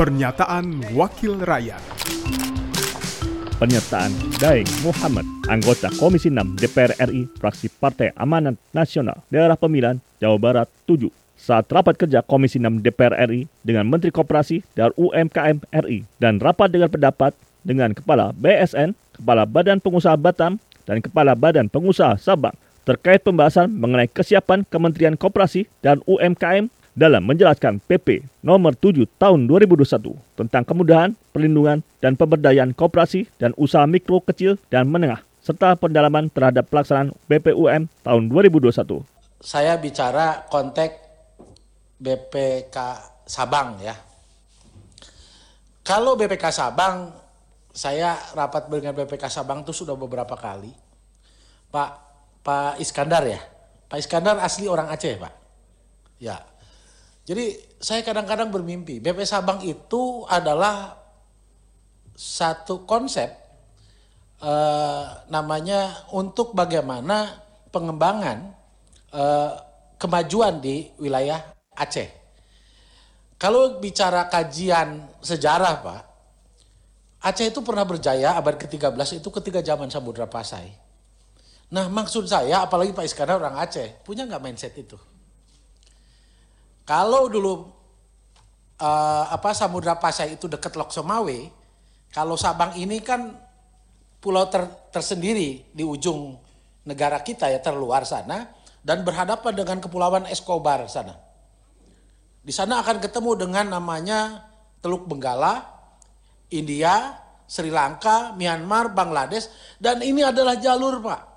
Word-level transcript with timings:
Pernyataan 0.00 0.96
Wakil 0.96 1.44
Rakyat. 1.44 1.76
Pernyataan 3.60 4.08
Daeng 4.40 4.64
Muhammad, 4.80 5.28
anggota 5.44 5.92
Komisi 6.00 6.32
6 6.32 6.56
DPR 6.56 6.96
RI, 7.04 7.28
fraksi 7.36 7.68
Partai 7.68 8.08
Amanat 8.16 8.56
Nasional, 8.72 9.20
Daerah 9.28 9.60
Pemilihan 9.60 10.00
Jawa 10.16 10.40
Barat 10.40 10.72
7, 10.88 11.12
saat 11.36 11.68
rapat 11.68 12.00
kerja 12.00 12.24
Komisi 12.24 12.56
6 12.56 12.80
DPR 12.80 13.12
RI 13.28 13.44
dengan 13.60 13.92
Menteri 13.92 14.08
Koperasi 14.08 14.64
dan 14.72 14.88
UMKM 14.96 15.68
RI 15.68 16.08
dan 16.16 16.40
rapat 16.40 16.72
dengan 16.72 16.88
pendapat 16.88 17.36
dengan 17.60 17.92
Kepala 17.92 18.32
BSN, 18.32 18.96
Kepala 19.20 19.44
Badan 19.44 19.84
Pengusaha 19.84 20.16
Batam, 20.16 20.56
dan 20.88 21.04
Kepala 21.04 21.36
Badan 21.36 21.68
Pengusaha 21.68 22.16
Sabang 22.16 22.56
terkait 22.88 23.20
pembahasan 23.20 23.68
mengenai 23.68 24.08
kesiapan 24.08 24.64
Kementerian 24.64 25.20
Koperasi 25.20 25.68
dan 25.84 26.00
UMKM 26.08 26.72
dalam 27.00 27.24
menjelaskan 27.24 27.80
PP 27.88 28.28
nomor 28.44 28.76
7 28.76 29.08
tahun 29.16 29.48
2021 29.48 30.20
tentang 30.36 30.68
kemudahan, 30.68 31.16
perlindungan, 31.32 31.80
dan 32.04 32.12
pemberdayaan 32.12 32.76
koperasi 32.76 33.24
dan 33.40 33.56
usaha 33.56 33.88
mikro, 33.88 34.20
kecil, 34.20 34.60
dan 34.68 34.84
menengah 34.84 35.24
serta 35.40 35.80
pendalaman 35.80 36.28
terhadap 36.28 36.68
pelaksanaan 36.68 37.16
BPUM 37.24 37.88
tahun 38.04 38.22
2021. 38.28 39.00
Saya 39.40 39.80
bicara 39.80 40.44
konteks 40.52 40.94
BPK 41.96 42.76
Sabang 43.24 43.80
ya. 43.80 43.96
Kalau 45.80 46.20
BPK 46.20 46.52
Sabang, 46.52 47.16
saya 47.72 48.20
rapat 48.36 48.68
dengan 48.68 48.92
BPK 48.92 49.32
Sabang 49.32 49.64
itu 49.64 49.72
sudah 49.72 49.96
beberapa 49.96 50.36
kali. 50.36 50.68
Pak 51.72 51.90
Pak 52.44 52.76
Iskandar 52.76 53.24
ya. 53.24 53.40
Pak 53.88 53.96
Iskandar 53.96 54.36
asli 54.44 54.68
orang 54.68 54.92
Aceh, 54.92 55.16
Pak. 55.16 55.32
Ya. 56.20 56.49
Jadi 57.30 57.54
saya 57.78 58.02
kadang-kadang 58.02 58.50
bermimpi, 58.50 58.98
BP 58.98 59.22
Sabang 59.22 59.62
itu 59.62 60.26
adalah 60.26 60.98
satu 62.10 62.82
konsep 62.90 63.30
eh, 64.42 65.04
namanya 65.30 66.10
untuk 66.10 66.58
bagaimana 66.58 67.38
pengembangan 67.70 68.50
eh, 69.14 69.52
kemajuan 69.94 70.58
di 70.58 70.90
wilayah 70.98 71.38
Aceh. 71.78 72.10
Kalau 73.38 73.78
bicara 73.78 74.26
kajian 74.26 75.06
sejarah, 75.22 75.86
Pak, 75.86 76.02
Aceh 77.30 77.46
itu 77.46 77.62
pernah 77.62 77.86
berjaya 77.86 78.34
abad 78.34 78.58
ke-13 78.58 79.22
itu 79.22 79.28
ketika 79.38 79.62
zaman 79.62 79.86
Samudra 79.86 80.26
Pasai. 80.26 80.74
Nah 81.70 81.86
maksud 81.86 82.26
saya 82.26 82.66
apalagi 82.66 82.90
Pak 82.90 83.06
Iskandar 83.06 83.38
orang 83.38 83.54
Aceh 83.62 84.02
punya 84.02 84.26
nggak 84.26 84.42
mindset 84.42 84.74
itu? 84.74 84.98
Kalau 86.90 87.30
dulu 87.30 87.70
uh, 88.82 89.24
apa 89.30 89.54
Samudra 89.54 89.94
Pasai 89.94 90.34
itu 90.34 90.50
dekat 90.50 90.74
Lok 90.74 90.90
Somawe, 90.90 91.38
kalau 92.10 92.34
Sabang 92.34 92.74
ini 92.74 92.98
kan 92.98 93.30
pulau 94.18 94.50
ter, 94.50 94.66
tersendiri 94.90 95.70
di 95.70 95.86
ujung 95.86 96.34
negara 96.82 97.22
kita 97.22 97.46
ya 97.46 97.62
terluar 97.62 98.02
sana 98.02 98.50
dan 98.82 99.06
berhadapan 99.06 99.54
dengan 99.54 99.78
kepulauan 99.78 100.26
Escobar 100.26 100.82
sana. 100.90 101.14
Di 102.42 102.50
sana 102.50 102.82
akan 102.82 102.98
ketemu 102.98 103.38
dengan 103.38 103.70
namanya 103.70 104.50
Teluk 104.82 105.06
Benggala, 105.06 105.62
India, 106.50 107.14
Sri 107.46 107.70
Lanka, 107.70 108.34
Myanmar, 108.34 108.90
Bangladesh 108.90 109.46
dan 109.78 110.02
ini 110.02 110.26
adalah 110.26 110.58
jalur 110.58 110.98
Pak 110.98 111.30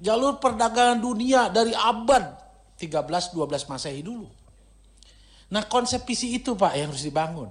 jalur 0.00 0.38
perdagangan 0.38 1.02
dunia 1.02 1.52
dari 1.52 1.74
abad 1.74 2.40
13-12 2.80 3.68
Masehi 3.68 4.00
dulu. 4.00 4.39
Nah 5.50 5.66
konsep 5.66 6.06
visi 6.06 6.38
itu 6.38 6.54
Pak 6.54 6.72
yang 6.78 6.94
harus 6.94 7.02
dibangun. 7.02 7.50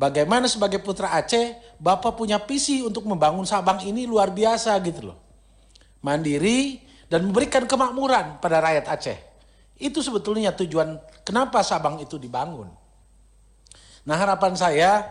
Bagaimana 0.00 0.48
sebagai 0.48 0.80
putra 0.80 1.12
Aceh, 1.12 1.76
Bapak 1.76 2.16
punya 2.16 2.40
visi 2.40 2.80
untuk 2.80 3.04
membangun 3.04 3.44
Sabang 3.44 3.84
ini 3.84 4.08
luar 4.08 4.32
biasa 4.32 4.72
gitu 4.80 5.12
loh. 5.12 5.18
Mandiri 6.00 6.80
dan 7.12 7.28
memberikan 7.28 7.68
kemakmuran 7.68 8.40
pada 8.40 8.64
rakyat 8.64 8.86
Aceh. 8.88 9.18
Itu 9.76 10.00
sebetulnya 10.00 10.56
tujuan 10.56 10.96
kenapa 11.20 11.60
Sabang 11.60 12.00
itu 12.00 12.16
dibangun. 12.16 12.72
Nah 14.08 14.16
harapan 14.16 14.56
saya 14.56 15.04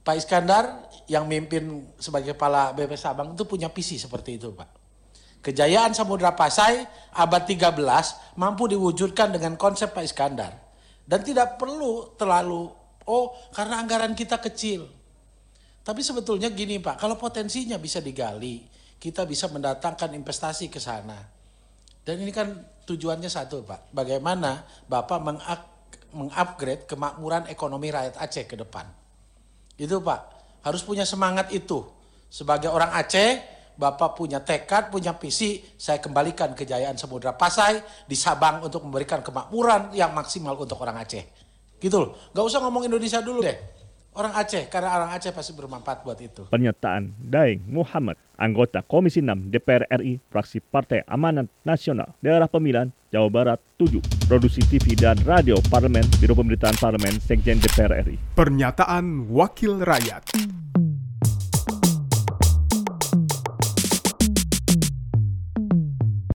Pak 0.00 0.16
Iskandar 0.16 0.88
yang 1.10 1.28
mimpin 1.28 1.84
sebagai 2.00 2.32
kepala 2.32 2.72
BP 2.72 2.96
Sabang 2.96 3.36
itu 3.36 3.44
punya 3.44 3.68
visi 3.68 4.00
seperti 4.00 4.40
itu 4.40 4.56
Pak. 4.56 4.75
Kejayaan 5.44 5.94
Samudra 5.94 6.34
Pasai 6.34 6.86
abad 7.14 7.42
13 7.46 7.76
mampu 8.36 8.66
diwujudkan 8.66 9.30
dengan 9.32 9.54
konsep 9.54 9.94
Pak 9.94 10.04
Iskandar. 10.04 10.52
Dan 11.06 11.22
tidak 11.22 11.54
perlu 11.54 12.18
terlalu, 12.18 12.66
oh 13.06 13.24
karena 13.54 13.78
anggaran 13.78 14.12
kita 14.18 14.42
kecil. 14.42 14.90
Tapi 15.86 16.02
sebetulnya 16.02 16.50
gini 16.50 16.82
Pak, 16.82 16.98
kalau 16.98 17.14
potensinya 17.14 17.78
bisa 17.78 18.02
digali, 18.02 18.66
kita 18.98 19.22
bisa 19.22 19.46
mendatangkan 19.46 20.18
investasi 20.18 20.66
ke 20.66 20.82
sana. 20.82 21.14
Dan 22.02 22.26
ini 22.26 22.34
kan 22.34 22.50
tujuannya 22.82 23.30
satu 23.30 23.62
Pak, 23.62 23.94
bagaimana 23.94 24.66
Bapak 24.90 25.22
mengupgrade 26.10 26.90
kemakmuran 26.90 27.46
ekonomi 27.46 27.94
rakyat 27.94 28.18
Aceh 28.18 28.50
ke 28.50 28.58
depan. 28.58 28.90
Itu 29.78 30.02
Pak, 30.02 30.20
harus 30.66 30.82
punya 30.82 31.06
semangat 31.06 31.54
itu. 31.54 31.86
Sebagai 32.26 32.74
orang 32.74 32.90
Aceh, 32.90 33.55
Bapak 33.76 34.16
punya 34.16 34.40
tekad, 34.40 34.88
punya 34.88 35.12
visi, 35.20 35.60
saya 35.76 36.00
kembalikan 36.00 36.56
kejayaan 36.56 36.96
Samudra 36.96 37.36
Pasai 37.36 37.84
di 38.08 38.16
Sabang 38.16 38.64
untuk 38.64 38.80
memberikan 38.88 39.20
kemakmuran 39.20 39.92
yang 39.92 40.16
maksimal 40.16 40.56
untuk 40.56 40.80
orang 40.80 40.96
Aceh. 41.04 41.24
Gitu 41.76 41.96
loh. 42.00 42.16
Gak 42.32 42.44
usah 42.48 42.64
ngomong 42.64 42.88
Indonesia 42.88 43.20
dulu 43.20 43.44
deh. 43.44 43.76
Orang 44.16 44.32
Aceh, 44.32 44.72
karena 44.72 44.96
orang 44.96 45.12
Aceh 45.12 45.28
pasti 45.28 45.52
bermanfaat 45.52 46.00
buat 46.00 46.16
itu. 46.16 46.48
Pernyataan 46.48 47.12
Daeng 47.20 47.60
Muhammad, 47.68 48.16
anggota 48.40 48.80
Komisi 48.80 49.20
6 49.20 49.52
DPR 49.52 49.84
RI, 50.00 50.16
fraksi 50.32 50.64
Partai 50.64 51.04
Amanat 51.04 51.52
Nasional, 51.68 52.16
Daerah 52.24 52.48
Pemilihan, 52.48 52.88
Jawa 53.12 53.28
Barat 53.28 53.60
7, 53.76 54.00
Produksi 54.24 54.64
TV 54.64 54.96
dan 54.96 55.20
Radio 55.28 55.60
Parlemen, 55.68 56.08
Biro 56.16 56.32
Pemerintahan 56.32 56.80
Parlemen, 56.80 57.20
Sekjen 57.20 57.60
DPR 57.60 58.08
RI. 58.08 58.16
Pernyataan 58.32 59.28
Wakil 59.28 59.84
Rakyat. 59.84 60.32